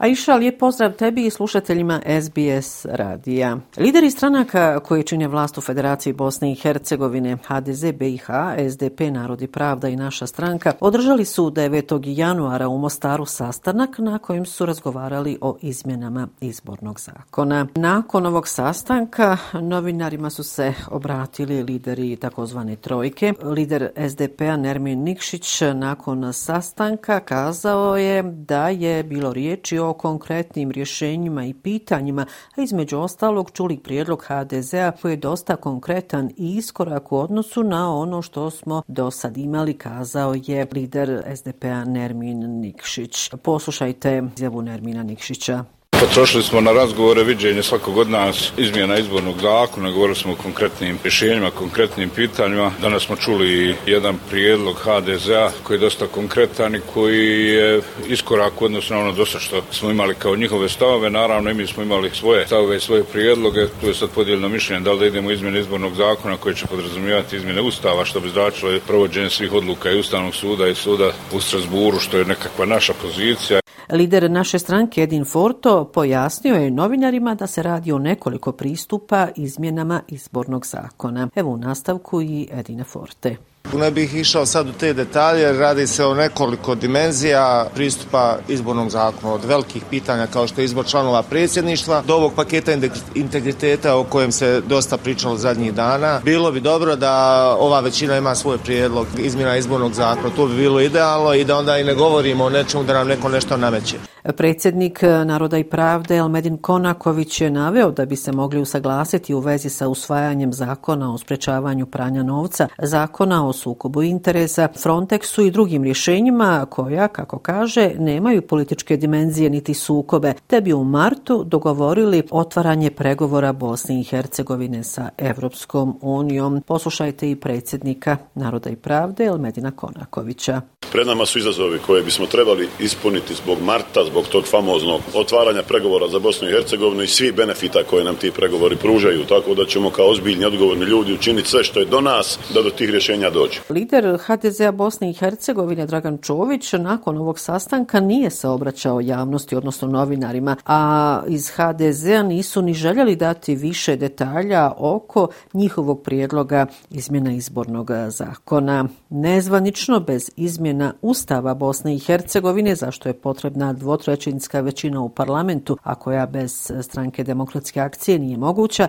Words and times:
Aisha, 0.00 0.34
lijep 0.34 0.58
pozdrav 0.58 0.92
tebi 0.92 1.26
i 1.26 1.30
slušateljima 1.30 2.00
SBS 2.22 2.84
radija. 2.84 3.58
Lideri 3.76 4.10
stranaka 4.10 4.80
koji 4.80 5.02
čine 5.02 5.28
vlast 5.28 5.58
u 5.58 5.60
Federaciji 5.60 6.12
Bosne 6.12 6.52
i 6.52 6.54
Hercegovine, 6.54 7.36
HDZ, 7.46 7.84
BiH, 7.92 8.26
SDP, 8.70 9.00
Narodi 9.00 9.46
pravda 9.46 9.88
i 9.88 9.96
naša 9.96 10.26
stranka 10.26 10.72
održali 10.80 11.24
su 11.24 11.50
9. 11.50 12.02
januara 12.06 12.68
u 12.68 12.78
Mostaru 12.78 13.26
sastanak 13.26 13.98
na 13.98 14.18
kojem 14.18 14.46
su 14.46 14.66
razgovarali 14.66 15.38
o 15.40 15.56
izmjenama 15.60 16.28
izbornog 16.40 17.00
zakona. 17.00 17.66
Nakon 17.74 18.26
ovog 18.26 18.48
sastanka 18.48 19.36
novinarima 19.52 20.30
su 20.30 20.42
se 20.42 20.74
obratili 20.90 21.62
lideri 21.62 22.16
takozvane 22.16 22.76
trojke. 22.76 23.32
Lider 23.42 23.90
SDP-a 24.08 24.56
Nermin 24.56 25.02
Nikšić 25.02 25.60
nakon 25.74 26.32
sastanka 26.32 27.20
kazao 27.20 27.96
je 27.96 28.22
da 28.22 28.68
je 28.68 29.02
bilo 29.02 29.32
riječi 29.32 29.78
o 29.78 29.89
o 29.90 29.94
konkretnim 29.94 30.70
rješenjima 30.70 31.44
i 31.44 31.54
pitanjima, 31.54 32.26
a 32.56 32.62
između 32.62 32.98
ostalog 32.98 33.50
čuli 33.50 33.78
prijedlog 33.78 34.24
HDZ-a 34.28 34.92
koji 35.02 35.12
je 35.12 35.16
dosta 35.16 35.56
konkretan 35.56 36.30
i 36.36 36.56
iskorak 36.56 37.12
u 37.12 37.18
odnosu 37.18 37.62
na 37.62 37.96
ono 37.96 38.22
što 38.22 38.50
smo 38.50 38.82
do 38.88 39.10
sad 39.10 39.36
imali, 39.36 39.74
kazao 39.74 40.34
je 40.46 40.66
lider 40.72 41.22
SDP-a 41.36 41.84
Nermin 41.84 42.60
Nikšić. 42.60 43.30
Poslušajte 43.42 44.22
izjavu 44.36 44.62
Nermina 44.62 45.02
Nikšića. 45.02 45.79
Potrošili 46.00 46.42
smo 46.42 46.60
na 46.60 46.72
razgovore 46.72 47.24
viđenje 47.24 47.62
svakog 47.62 47.96
od 47.96 48.10
nas 48.10 48.52
izmjena 48.56 48.98
izbornog 48.98 49.34
zakona, 49.40 49.90
govorili 49.90 50.16
smo 50.16 50.32
o 50.32 50.36
konkretnim 50.36 50.98
rješenjima, 51.02 51.50
konkretnim 51.50 52.10
pitanjima. 52.10 52.72
Danas 52.82 53.02
smo 53.02 53.16
čuli 53.16 53.76
jedan 53.86 54.18
prijedlog 54.30 54.76
HDZ-a 54.76 55.50
koji 55.62 55.76
je 55.76 55.80
dosta 55.80 56.06
konkretan 56.06 56.74
i 56.74 56.80
koji 56.94 57.46
je 57.46 57.80
iskorak 58.08 58.62
u 58.62 58.64
odnosu 58.64 58.94
na 58.94 59.00
ono 59.00 59.12
dosta 59.12 59.38
što 59.38 59.62
smo 59.72 59.90
imali 59.90 60.14
kao 60.14 60.36
njihove 60.36 60.68
stavove. 60.68 61.10
Naravno 61.10 61.50
i 61.50 61.54
mi 61.54 61.66
smo 61.66 61.82
imali 61.82 62.10
svoje 62.14 62.46
stavove 62.46 62.76
i 62.76 62.80
svoje 62.80 63.04
prijedloge. 63.04 63.66
Tu 63.80 63.86
je 63.86 63.94
sad 63.94 64.10
podijeljeno 64.10 64.48
mišljenje 64.48 64.80
da 64.80 64.92
li 64.92 65.00
da 65.00 65.06
idemo 65.06 65.30
izmjene 65.30 65.60
izbornog 65.60 65.94
zakona 65.94 66.36
koji 66.36 66.54
će 66.54 66.66
podrazumijevati 66.66 67.36
izmjene 67.36 67.60
ustava 67.60 68.04
što 68.04 68.20
bi 68.20 68.28
značilo 68.28 68.78
provođenje 68.86 69.30
svih 69.30 69.52
odluka 69.52 69.90
i 69.90 69.98
Ustavnog 69.98 70.34
suda 70.34 70.68
i 70.68 70.74
suda 70.74 71.12
u 71.32 71.40
Strasburu 71.40 71.98
što 71.98 72.18
je 72.18 72.24
nekakva 72.24 72.66
naša 72.66 72.92
pozicija. 73.02 73.60
Lider 73.92 74.30
naše 74.30 74.58
stranke 74.58 75.02
Edin 75.02 75.24
Forto 75.24 75.84
pojasnio 75.84 76.54
je 76.54 76.70
novinarima 76.70 77.34
da 77.34 77.46
se 77.46 77.62
radi 77.62 77.92
o 77.92 77.98
nekoliko 77.98 78.52
pristupa 78.52 79.28
izmjenama 79.36 80.02
izbornog 80.08 80.66
zakona. 80.66 81.28
Evo 81.34 81.50
u 81.50 81.56
nastavku 81.56 82.22
i 82.22 82.48
Edina 82.52 82.84
Forte. 82.84 83.36
Ne 83.72 83.90
bih 83.90 84.14
išao 84.14 84.46
sad 84.46 84.68
u 84.68 84.72
te 84.72 84.92
detalje, 84.92 85.52
radi 85.52 85.86
se 85.86 86.04
o 86.04 86.14
nekoliko 86.14 86.74
dimenzija 86.74 87.66
pristupa 87.74 88.36
izbornog 88.48 88.90
zakona, 88.90 89.32
od 89.32 89.44
velikih 89.44 89.82
pitanja 89.90 90.26
kao 90.26 90.46
što 90.46 90.60
je 90.60 90.64
izbor 90.64 90.86
članova 90.86 91.22
predsjedništva, 91.22 92.02
do 92.06 92.14
ovog 92.14 92.32
paketa 92.36 92.72
integriteta 93.14 93.96
o 93.96 94.04
kojem 94.04 94.32
se 94.32 94.60
dosta 94.66 94.96
pričalo 94.96 95.36
zadnjih 95.36 95.74
dana. 95.74 96.20
Bilo 96.24 96.52
bi 96.52 96.60
dobro 96.60 96.96
da 96.96 97.14
ova 97.58 97.80
većina 97.80 98.16
ima 98.16 98.34
svoj 98.34 98.58
prijedlog 98.58 99.06
izmjena 99.18 99.56
izbornog 99.56 99.92
zakona, 99.92 100.34
to 100.36 100.46
bi 100.46 100.56
bilo 100.56 100.80
idealno 100.80 101.34
i 101.34 101.44
da 101.44 101.56
onda 101.56 101.78
i 101.78 101.84
ne 101.84 101.94
govorimo 101.94 102.44
o 102.44 102.50
nečemu 102.50 102.84
da 102.84 102.94
nam 102.94 103.08
neko 103.08 103.28
nešto 103.28 103.56
nameće. 103.56 103.96
Predsjednik 104.22 105.02
e, 105.02 105.24
Naroda 105.24 105.58
i 105.58 105.64
pravde 105.64 106.16
Elmedin 106.16 106.56
Konaković 106.56 107.40
je 107.40 107.50
naveo 107.50 107.90
da 107.90 108.04
bi 108.04 108.16
se 108.16 108.32
mogli 108.32 108.60
usaglasiti 108.60 109.34
u 109.34 109.38
vezi 109.38 109.70
sa 109.70 109.88
usvajanjem 109.88 110.52
zakona 110.52 111.14
o 111.14 111.18
sprečavanju 111.18 111.86
pranja 111.86 112.22
novca, 112.22 112.68
zakona 112.78 113.48
o 113.48 113.52
sukobu 113.52 114.02
interesa, 114.02 114.68
Frontexu 114.76 115.46
i 115.46 115.50
drugim 115.50 115.84
rješenjima 115.84 116.66
koja, 116.70 117.08
kako 117.08 117.38
kaže, 117.38 117.90
nemaju 117.98 118.42
političke 118.42 118.96
dimenzije 118.96 119.50
niti 119.50 119.74
sukobe, 119.74 120.34
te 120.46 120.60
bi 120.60 120.72
u 120.72 120.84
martu 120.84 121.44
dogovorili 121.44 122.22
otvaranje 122.30 122.90
pregovora 122.90 123.52
Bosne 123.52 124.00
i 124.00 124.04
Hercegovine 124.04 124.84
sa 124.84 125.08
Evropskom 125.18 125.98
unijom. 126.00 126.62
Poslušajte 126.66 127.30
i 127.30 127.36
predsjednika 127.36 128.16
Naroda 128.34 128.70
i 128.70 128.76
pravde 128.76 129.24
Elmedina 129.24 129.70
Konakovića. 129.70 130.60
Pred 130.92 131.06
nama 131.06 131.26
su 131.26 131.38
izazovi 131.38 131.78
koje 131.86 132.02
bismo 132.02 132.26
trebali 132.26 132.68
ispuniti 132.78 133.34
zbog 133.34 133.58
marta, 133.62 134.04
zbog 134.10 134.24
tog 134.26 134.44
famoznog 134.44 135.00
otvaranja 135.14 135.62
pregovora 135.62 136.08
za 136.08 136.18
Bosnu 136.18 136.48
i 136.48 136.52
Hercegovinu 136.52 137.02
i 137.02 137.06
svi 137.06 137.32
benefita 137.32 137.82
koje 137.90 138.04
nam 138.04 138.14
ti 138.14 138.30
pregovori 138.30 138.76
pružaju, 138.76 139.24
tako 139.24 139.54
da 139.54 139.66
ćemo 139.66 139.90
kao 139.90 140.10
ozbiljni 140.10 140.44
odgovorni 140.44 140.84
ljudi 140.84 141.12
učiniti 141.12 141.48
sve 141.48 141.64
što 141.64 141.80
je 141.80 141.86
do 141.86 142.00
nas 142.00 142.38
da 142.54 142.62
do 142.62 142.70
tih 142.70 142.90
rješenja 142.90 143.30
dođe. 143.30 143.60
Lider 143.68 144.18
HDZ-a 144.26 144.72
Bosne 144.72 145.10
i 145.10 145.12
Hercegovine 145.12 145.86
Dragan 145.86 146.18
Čović 146.22 146.72
nakon 146.72 147.18
ovog 147.18 147.38
sastanka 147.38 148.00
nije 148.00 148.30
se 148.30 148.48
obraćao 148.48 149.00
javnosti, 149.00 149.56
odnosno 149.56 149.88
novinarima, 149.88 150.56
a 150.66 151.22
iz 151.28 151.50
HDZ-a 151.50 152.22
nisu 152.22 152.62
ni 152.62 152.74
željeli 152.74 153.16
dati 153.16 153.54
više 153.54 153.96
detalja 153.96 154.72
oko 154.78 155.28
njihovog 155.54 156.02
prijedloga 156.02 156.66
izmjena 156.90 157.32
izbornog 157.32 157.90
zakona. 158.08 158.88
Nezvanično 159.10 160.00
bez 160.00 160.30
izmjena 160.36 160.94
Ustava 161.02 161.54
Bosne 161.54 161.94
i 161.94 161.98
Hercegovine, 161.98 162.74
zašto 162.74 163.08
je 163.08 163.12
potrebna 163.12 163.72
dvotrećinska 164.00 164.60
većina 164.60 165.00
u 165.00 165.08
parlamentu, 165.08 165.76
a 165.82 165.94
koja 165.94 166.26
bez 166.26 166.72
stranke 166.82 167.24
demokratske 167.24 167.80
akcije 167.80 168.18
nije 168.18 168.36
moguća, 168.36 168.88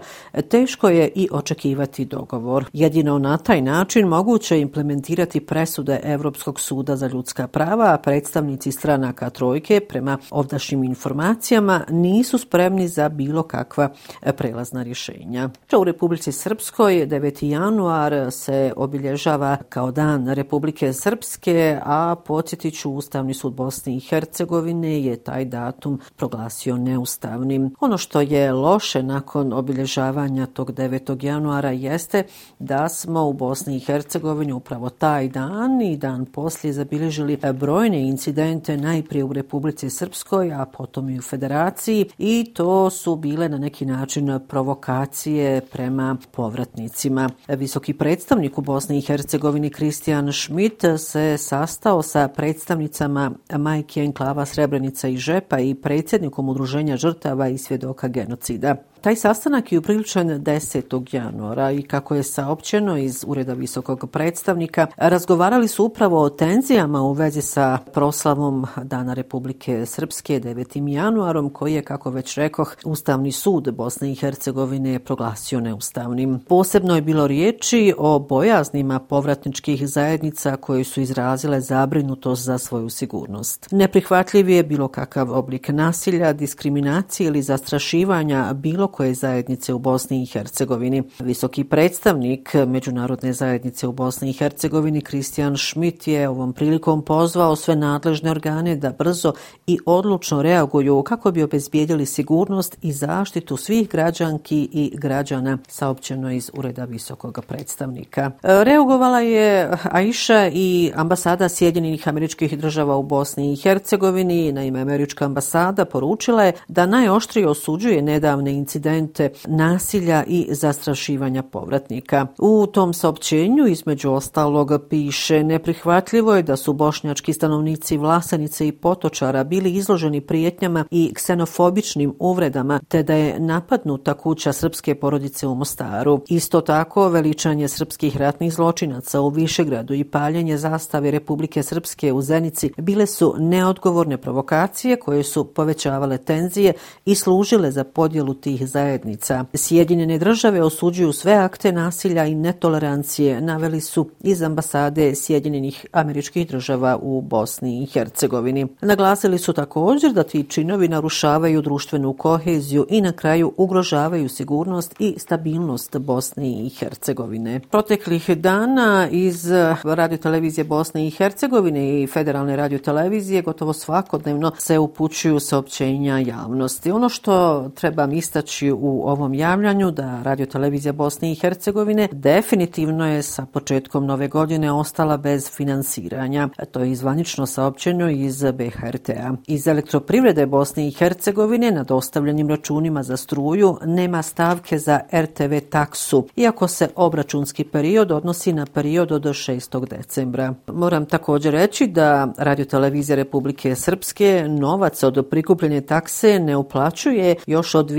teško 0.49 0.89
je 0.89 1.11
i 1.15 1.27
očekivati 1.31 2.05
dogovor. 2.05 2.65
Jedino 2.73 3.19
na 3.19 3.37
taj 3.37 3.61
način 3.61 4.07
moguće 4.07 4.59
implementirati 4.59 5.39
presude 5.39 5.99
Evropskog 6.03 6.59
suda 6.59 6.95
za 6.95 7.07
ljudska 7.07 7.47
prava, 7.47 7.93
a 7.93 7.97
predstavnici 7.97 8.71
stranaka 8.71 9.29
trojke 9.29 9.79
prema 9.89 10.17
ovdašnjim 10.31 10.83
informacijama 10.83 11.81
nisu 11.89 12.37
spremni 12.37 12.87
za 12.87 13.09
bilo 13.09 13.43
kakva 13.43 13.89
prelazna 14.37 14.83
rješenja. 14.83 15.49
U 15.79 15.83
Republici 15.83 16.31
Srpskoj 16.31 16.93
9. 16.93 17.45
januar 17.45 18.31
se 18.31 18.73
obilježava 18.75 19.57
kao 19.69 19.91
dan 19.91 20.29
Republike 20.29 20.93
Srpske, 20.93 21.79
a 21.83 22.15
podsjetit 22.25 22.73
ću 22.79 22.91
Ustavni 22.91 23.33
sud 23.33 23.53
Bosne 23.53 23.95
i 23.95 23.99
Hercegovine 23.99 25.00
je 25.05 25.17
taj 25.17 25.45
datum 25.45 25.99
proglasio 26.15 26.77
neustavnim. 26.77 27.75
Ono 27.79 27.97
što 27.97 28.21
je 28.21 28.51
loše 28.53 29.03
nakon 29.03 29.53
obilježavanja 29.53 30.45
tog 30.45 30.71
9. 30.71 31.25
januara 31.25 31.71
jeste 31.71 32.23
da 32.59 32.89
smo 32.89 33.27
u 33.27 33.33
Bosni 33.33 33.75
i 33.75 33.79
Hercegovini 33.79 34.53
upravo 34.53 34.89
taj 34.89 35.27
dan 35.27 35.81
i 35.81 35.97
dan 35.97 36.25
poslije 36.25 36.73
zabilježili 36.73 37.39
brojne 37.53 38.01
incidente 38.01 38.77
najprije 38.77 39.23
u 39.23 39.33
Republici 39.33 39.89
Srpskoj, 39.89 40.53
a 40.53 40.65
potom 40.65 41.09
i 41.09 41.19
u 41.19 41.21
Federaciji 41.21 42.05
i 42.17 42.51
to 42.53 42.89
su 42.89 43.15
bile 43.15 43.49
na 43.49 43.57
neki 43.57 43.85
način 43.85 44.39
provokacije 44.47 45.61
prema 45.61 46.17
povratnicima. 46.31 47.29
Visoki 47.47 47.93
predstavnik 47.93 48.57
u 48.57 48.61
Bosni 48.61 48.97
i 48.97 49.01
Hercegovini 49.01 49.69
Kristijan 49.69 50.33
Schmidt 50.33 50.83
se 50.97 51.37
sastao 51.37 52.01
sa 52.01 52.27
predstavnicama 52.27 53.31
Majke 53.57 54.01
Enklava 54.01 54.45
Srebrenica 54.45 54.90
i 55.09 55.17
Žepa 55.17 55.59
i 55.59 55.75
predsjednikom 55.75 56.49
udruženja 56.49 56.97
žrtava 56.97 57.47
i 57.47 57.57
svjedoka 57.57 58.07
genocida. 58.07 58.75
Taj 59.01 59.15
sastanak 59.15 59.71
je 59.71 59.79
upriličan 59.79 60.27
10. 60.27 61.15
januara 61.15 61.71
i 61.71 61.81
kako 61.81 62.15
je 62.15 62.23
saopćeno 62.23 62.97
iz 62.97 63.23
Ureda 63.27 63.53
visokog 63.53 64.09
predstavnika, 64.11 64.87
razgovarali 64.97 65.67
su 65.67 65.85
upravo 65.85 66.21
o 66.21 66.29
tenzijama 66.29 67.01
u 67.01 67.13
vezi 67.13 67.41
sa 67.41 67.77
proslavom 67.93 68.65
Dana 68.83 69.13
Republike 69.13 69.85
Srpske 69.85 70.39
9. 70.39 70.93
januarom, 70.93 71.49
koji 71.49 71.73
je, 71.73 71.83
kako 71.83 72.09
već 72.09 72.37
rekoh, 72.37 72.75
Ustavni 72.85 73.31
sud 73.31 73.73
Bosne 73.73 74.11
i 74.11 74.15
Hercegovine 74.15 74.99
proglasio 74.99 75.59
neustavnim. 75.59 76.39
Posebno 76.39 76.95
je 76.95 77.01
bilo 77.01 77.27
riječi 77.27 77.93
o 77.97 78.19
bojaznima 78.19 78.99
povratničkih 78.99 79.87
zajednica 79.87 80.55
koji 80.55 80.83
su 80.83 81.01
izrazile 81.01 81.61
zabrinutost 81.61 82.43
za 82.43 82.57
svoju 82.57 82.89
sigurnost. 82.89 83.67
Neprihvatljiv 83.71 84.49
je 84.49 84.63
bilo 84.63 84.87
kakav 84.87 85.31
oblik 85.31 85.69
nasilja, 85.69 86.33
diskriminacije 86.33 87.27
ili 87.27 87.41
zastrašivanja 87.41 88.53
bilo 88.53 88.90
koje 88.91 89.13
zajednice 89.13 89.73
u 89.73 89.79
Bosni 89.79 90.23
i 90.23 90.25
Hercegovini. 90.25 91.03
Visoki 91.19 91.63
predstavnik 91.63 92.53
Međunarodne 92.67 93.33
zajednice 93.33 93.87
u 93.87 93.91
Bosni 93.91 94.29
i 94.29 94.33
Hercegovini 94.33 95.01
Kristijan 95.01 95.57
Schmidt 95.57 96.07
je 96.07 96.29
ovom 96.29 96.53
prilikom 96.53 97.01
pozvao 97.01 97.55
sve 97.55 97.75
nadležne 97.75 98.31
organe 98.31 98.75
da 98.75 98.91
brzo 98.91 99.33
i 99.67 99.79
odlučno 99.85 100.41
reaguju 100.41 101.03
kako 101.03 101.31
bi 101.31 101.43
obezbijedili 101.43 102.05
sigurnost 102.05 102.77
i 102.81 102.93
zaštitu 102.93 103.57
svih 103.57 103.89
građanki 103.89 104.69
i 104.71 104.93
građana, 104.97 105.57
saopćeno 105.67 106.31
iz 106.31 106.51
Ureda 106.53 106.85
visokog 106.85 107.39
predstavnika. 107.47 108.31
Reagovala 108.43 109.19
je 109.19 109.71
Aisha 109.83 110.49
i 110.53 110.91
ambasada 110.95 111.49
Sjedinjenih 111.49 112.07
američkih 112.07 112.59
država 112.59 112.97
u 112.97 113.03
Bosni 113.03 113.53
i 113.53 113.55
Hercegovini. 113.55 114.51
Naime, 114.51 114.79
američka 114.79 115.25
ambasada 115.25 115.85
poručila 115.85 116.43
je 116.43 116.53
da 116.67 116.85
najoštrije 116.85 117.47
osuđuje 117.47 118.01
nedavne 118.01 118.51
incidente 118.51 118.80
incidente 118.81 119.29
nasilja 119.47 120.23
i 120.27 120.47
zastrašivanja 120.51 121.43
povratnika. 121.43 122.27
U 122.39 122.67
tom 122.67 122.93
saopćenju 122.93 123.67
između 123.67 124.11
ostalog 124.11 124.71
piše 124.89 125.43
neprihvatljivo 125.43 126.35
je 126.35 126.43
da 126.43 126.55
su 126.55 126.73
bošnjački 126.73 127.33
stanovnici 127.33 127.97
Vlasanice 127.97 128.67
i 128.67 128.71
Potočara 128.71 129.43
bili 129.43 129.71
izloženi 129.71 130.21
prijetnjama 130.21 130.85
i 130.91 131.11
ksenofobičnim 131.13 132.13
uvredama 132.19 132.79
te 132.87 133.03
da 133.03 133.13
je 133.13 133.39
napadnuta 133.39 134.13
kuća 134.13 134.53
srpske 134.53 134.95
porodice 134.95 135.47
u 135.47 135.55
Mostaru. 135.55 136.21
Isto 136.27 136.61
tako 136.61 137.09
veličanje 137.09 137.67
srpskih 137.67 138.17
ratnih 138.17 138.53
zločinaca 138.53 139.21
u 139.21 139.29
Višegradu 139.29 139.93
i 139.93 140.03
paljenje 140.03 140.57
zastave 140.57 141.11
Republike 141.11 141.63
Srpske 141.63 142.13
u 142.13 142.21
Zenici 142.21 142.71
bile 142.77 143.07
su 143.07 143.35
neodgovorne 143.39 144.17
provokacije 144.17 144.95
koje 144.95 145.23
su 145.23 145.43
povećavale 145.43 146.17
tenzije 146.17 146.73
i 147.05 147.15
služile 147.15 147.71
za 147.71 147.83
podjelu 147.83 148.33
tih 148.33 148.70
zajednica. 148.71 149.45
Sjedinjene 149.53 150.17
države 150.17 150.61
osuđuju 150.63 151.13
sve 151.13 151.33
akte 151.33 151.71
nasilja 151.71 152.25
i 152.25 152.35
netolerancije, 152.35 153.41
naveli 153.41 153.81
su 153.81 154.09
iz 154.19 154.41
ambasade 154.41 155.15
Sjedinjenih 155.15 155.85
američkih 155.91 156.47
država 156.47 156.97
u 157.01 157.21
Bosni 157.21 157.83
i 157.83 157.85
Hercegovini. 157.85 158.67
Naglasili 158.81 159.37
su 159.37 159.53
također 159.53 160.13
da 160.13 160.23
ti 160.23 160.43
činovi 160.49 160.87
narušavaju 160.87 161.61
društvenu 161.61 162.13
koheziju 162.13 162.85
i 162.89 163.01
na 163.01 163.11
kraju 163.11 163.53
ugrožavaju 163.57 164.29
sigurnost 164.29 164.95
i 164.99 165.15
stabilnost 165.17 165.97
Bosne 165.97 166.49
i 166.49 166.69
Hercegovine. 166.69 167.59
Proteklih 167.59 168.29
dana 168.29 169.07
iz 169.11 169.51
radio 169.83 170.17
televizije 170.17 170.65
Bosne 170.65 171.07
i 171.07 171.11
Hercegovine 171.11 172.03
i 172.03 172.07
federalne 172.07 172.55
radio 172.55 172.79
televizije 172.79 173.41
gotovo 173.41 173.73
svakodnevno 173.73 174.51
se 174.57 174.79
upućuju 174.79 175.39
saopćenja 175.39 176.19
javnosti. 176.19 176.91
Ono 176.91 177.09
što 177.09 177.69
treba 177.75 178.07
istaći 178.13 178.60
u 178.71 179.03
ovom 179.05 179.33
javljanju 179.33 179.91
da 179.91 180.23
radio 180.23 180.45
televizija 180.45 180.93
Bosne 180.93 181.31
i 181.31 181.35
Hercegovine 181.35 182.07
definitivno 182.11 183.07
je 183.07 183.21
sa 183.23 183.45
početkom 183.45 184.05
nove 184.05 184.27
godine 184.27 184.71
ostala 184.71 185.17
bez 185.17 185.51
finansiranja. 185.51 186.49
To 186.71 186.79
je 186.79 186.91
izvanično 186.91 187.45
saopćeno 187.45 188.09
iz 188.09 188.43
BHRT-a. 188.43 189.33
Iz 189.47 189.67
elektroprivrede 189.67 190.45
Bosne 190.45 190.87
i 190.87 190.91
Hercegovine 190.91 191.71
na 191.71 191.83
dostavljenim 191.83 192.49
računima 192.49 193.03
za 193.03 193.17
struju 193.17 193.77
nema 193.85 194.21
stavke 194.21 194.77
za 194.77 194.99
RTV 195.13 195.53
taksu, 195.69 196.27
iako 196.35 196.67
se 196.67 196.89
obračunski 196.95 197.63
period 197.63 198.11
odnosi 198.11 198.53
na 198.53 198.65
period 198.65 199.11
od 199.11 199.23
6. 199.23 199.87
decembra. 199.87 200.53
Moram 200.67 201.05
također 201.05 201.53
reći 201.53 201.87
da 201.87 202.33
Radio 202.37 202.65
Televizija 202.65 203.15
Republike 203.15 203.75
Srpske 203.75 204.45
novac 204.47 205.03
od 205.03 205.27
prikupljene 205.29 205.81
takse 205.81 206.39
ne 206.39 206.57
uplaćuje 206.57 207.35
još 207.47 207.75
od 207.75 207.91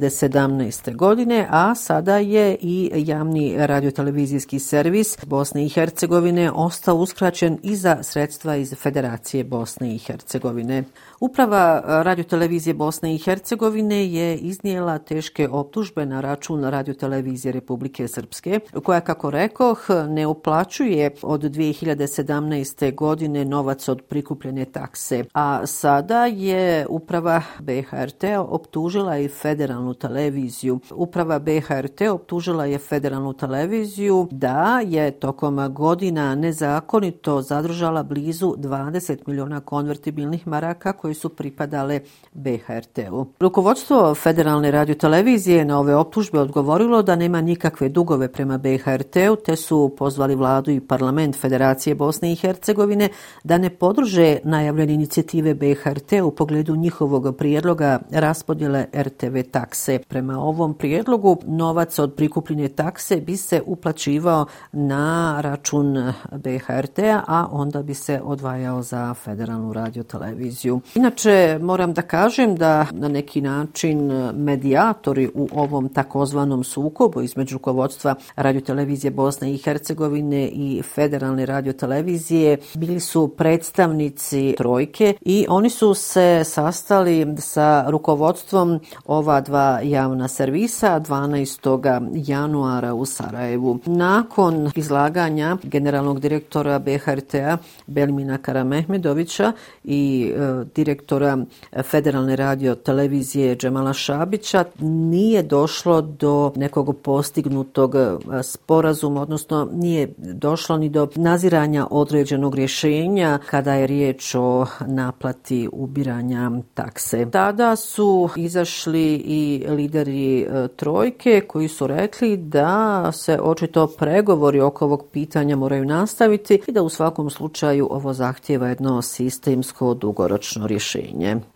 2017. 0.00 0.96
godine, 0.96 1.46
a 1.50 1.74
sada 1.74 2.16
je 2.16 2.56
i 2.60 2.90
javni 2.94 3.54
radiotelevizijski 3.58 4.58
servis 4.58 5.16
Bosne 5.26 5.66
i 5.66 5.68
Hercegovine 5.68 6.50
ostao 6.50 6.96
uskraćen 6.96 7.58
i 7.62 7.76
za 7.76 8.02
sredstva 8.02 8.56
iz 8.56 8.74
Federacije 8.74 9.44
Bosne 9.44 9.94
i 9.94 9.98
Hercegovine. 9.98 10.84
Uprava 11.20 11.82
radiotelevizije 11.86 12.74
Bosne 12.74 13.14
i 13.14 13.18
Hercegovine 13.18 14.12
je 14.12 14.36
iznijela 14.36 14.98
teške 14.98 15.48
optužbe 15.48 16.06
na 16.06 16.20
račun 16.20 16.64
radiotelevizije 16.64 17.52
Republike 17.52 18.08
Srpske, 18.08 18.60
koja, 18.84 19.00
kako 19.00 19.30
rekoh, 19.30 19.86
ne 20.08 20.26
uplaćuje 20.26 21.10
od 21.22 21.40
2017. 21.40 22.94
godine 22.94 23.44
novac 23.44 23.88
od 23.88 24.02
prikupljene 24.02 24.64
takse. 24.64 25.24
A 25.34 25.66
sada 25.66 26.26
je 26.26 26.86
uprava 26.88 27.42
BHRT 27.58 28.24
optužila 28.38 29.18
i 29.18 29.28
federalnu 29.28 29.94
televiziju. 29.94 30.80
Uprava 30.90 31.38
BHRT 31.38 32.00
optužila 32.00 32.64
je 32.64 32.78
federalnu 32.78 33.32
televiziju 33.32 34.28
da 34.30 34.80
je 34.86 35.10
tokom 35.10 35.74
godina 35.74 36.34
nezakonito 36.34 37.42
zadržala 37.42 38.02
blizu 38.02 38.54
20 38.58 39.18
miliona 39.26 39.60
konvertibilnih 39.60 40.46
maraka 40.46 40.92
koji 41.10 41.14
su 41.14 41.28
pripadale 41.28 42.00
BHRT-u. 42.32 43.26
Rukovodstvo 43.40 44.14
federalne 44.14 44.70
radiotelevizije 44.70 45.64
na 45.64 45.78
ove 45.78 45.94
optužbe 45.94 46.38
odgovorilo 46.38 47.02
da 47.02 47.16
nema 47.16 47.40
nikakve 47.40 47.88
dugove 47.88 48.32
prema 48.32 48.58
BHRT-u 48.58 49.36
te 49.36 49.56
su 49.56 49.94
pozvali 49.98 50.34
vladu 50.34 50.70
i 50.70 50.80
parlament 50.80 51.36
Federacije 51.36 51.94
Bosne 51.94 52.32
i 52.32 52.36
Hercegovine 52.36 53.08
da 53.44 53.58
ne 53.58 53.70
podrže 53.70 54.38
najavljene 54.44 54.94
inicijative 54.94 55.54
BHRT 55.54 56.12
u 56.24 56.30
pogledu 56.30 56.76
njihovog 56.76 57.36
prijedloga 57.36 57.98
raspodjele 58.10 58.86
RTV 58.94 59.40
takse. 59.50 59.98
Prema 60.08 60.38
ovom 60.38 60.74
prijedlogu 60.74 61.36
novac 61.46 61.98
od 61.98 62.14
prikupljene 62.14 62.68
takse 62.68 63.16
bi 63.16 63.36
se 63.36 63.62
uplaćivao 63.66 64.46
na 64.72 65.40
račun 65.40 66.12
BHRT-a, 66.32 67.22
a 67.26 67.48
onda 67.50 67.82
bi 67.82 67.94
se 67.94 68.20
odvajao 68.24 68.82
za 68.82 69.14
federalnu 69.14 69.72
radioteleviziju. 69.72 70.80
Inače, 71.00 71.58
moram 71.62 71.92
da 71.92 72.02
kažem 72.02 72.56
da 72.56 72.86
na 72.92 73.08
neki 73.08 73.40
način 73.40 74.10
e, 74.10 74.32
medijatori 74.32 75.30
u 75.34 75.48
ovom 75.54 75.88
takozvanom 75.88 76.64
sukobu 76.64 77.22
između 77.22 77.54
rukovodstva 77.54 78.14
radiotelevizije 78.36 79.10
Bosne 79.10 79.54
i 79.54 79.58
Hercegovine 79.58 80.48
i 80.48 80.82
federalne 80.94 81.46
radiotelevizije 81.46 82.58
bili 82.74 83.00
su 83.00 83.28
predstavnici 83.28 84.54
trojke 84.58 85.14
i 85.20 85.46
oni 85.48 85.70
su 85.70 85.94
se 85.94 86.42
sastali 86.44 87.26
sa 87.38 87.84
rukovodstvom 87.88 88.80
ova 89.06 89.40
dva 89.40 89.80
javna 89.82 90.28
servisa 90.28 91.00
12. 91.00 92.10
januara 92.14 92.94
u 92.94 93.06
Sarajevu. 93.06 93.78
Nakon 93.86 94.70
izlaganja 94.76 95.56
generalnog 95.62 96.20
direktora 96.20 96.78
BHRT-a 96.78 97.56
Belmina 97.86 98.38
Karamehmedovića 98.38 99.52
i 99.84 100.32
e, 100.36 100.64
direktora 100.90 101.38
eh, 101.72 101.82
Federalne 101.82 102.36
radio 102.36 102.74
televizije 102.74 103.56
Džemala 103.56 103.92
Šabića 103.92 104.64
nije 104.80 105.42
došlo 105.42 106.00
do 106.00 106.52
nekog 106.56 106.96
postignutog 107.02 107.94
eh, 107.94 108.42
sporazuma, 108.42 109.22
odnosno 109.22 109.68
nije 109.72 110.14
došlo 110.18 110.76
ni 110.76 110.88
do 110.88 111.08
naziranja 111.14 111.86
određenog 111.90 112.54
rješenja 112.54 113.38
kada 113.50 113.74
je 113.74 113.86
riječ 113.86 114.34
o 114.34 114.66
naplati 114.86 115.68
ubiranja 115.72 116.50
takse. 116.74 117.26
Tada 117.30 117.76
su 117.76 118.28
izašli 118.36 119.14
i 119.14 119.66
lideri 119.68 120.42
eh, 120.42 120.68
trojke 120.76 121.40
koji 121.40 121.68
su 121.68 121.86
rekli 121.86 122.36
da 122.36 123.10
se 123.12 123.38
očito 123.42 123.86
pregovori 123.86 124.60
oko 124.60 124.84
ovog 124.84 125.06
pitanja 125.12 125.56
moraju 125.56 125.84
nastaviti 125.84 126.60
i 126.66 126.72
da 126.72 126.82
u 126.82 126.88
svakom 126.88 127.30
slučaju 127.30 127.88
ovo 127.90 128.12
zahtjeva 128.12 128.68
jedno 128.68 129.02
sistemsko 129.02 129.94
dugoročno 129.94 130.66
rješenje. 130.66 130.79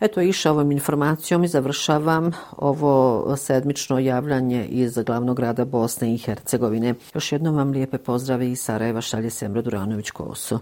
Eto, 0.01 0.21
iša 0.21 0.51
ovom 0.51 0.73
informacijom 0.73 1.45
i 1.45 1.49
završavam 1.49 2.33
ovo 2.57 3.37
sedmično 3.37 3.99
javljanje 3.99 4.67
iz 4.67 4.99
glavnog 5.07 5.37
grada 5.37 5.65
Bosne 5.65 6.15
i 6.15 6.19
Hercegovine. 6.19 6.95
Još 7.15 7.33
jednom 7.33 7.57
vam 7.57 7.71
lijepe 7.71 7.99
pozdrave 7.99 8.51
iz 8.51 8.61
Sarajeva 8.61 9.01
šalje 9.01 9.31
Semra 9.31 9.63
Duranović 9.63 10.11
Kosu. 10.11 10.59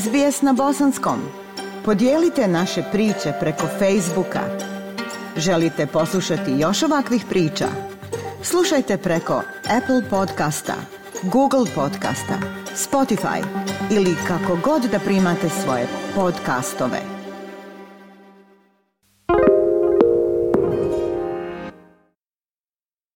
SBS 0.00 0.42
na 0.42 0.52
bosanskom. 0.52 1.18
Podijelite 1.84 2.48
naše 2.48 2.82
priče 2.92 3.32
preko 3.40 3.66
Facebooka. 3.66 4.40
Želite 5.36 5.86
poslušati 5.86 6.52
još 6.58 6.82
ovakvih 6.82 7.24
priča? 7.28 7.66
Slušajte 8.42 8.96
preko 8.96 9.42
Apple 9.76 10.10
podcasta, 10.10 10.74
Google 11.22 11.66
podcasta, 11.74 12.38
Spotify 12.74 13.44
ili 13.90 14.14
kako 14.28 14.58
god 14.64 14.82
da 14.82 14.98
primate 14.98 15.48
svoje 15.48 15.86
podcastove. 16.14 17.21